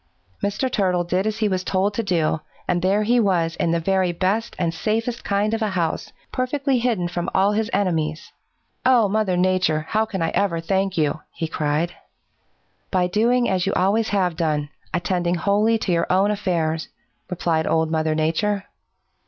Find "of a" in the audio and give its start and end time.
5.53-5.69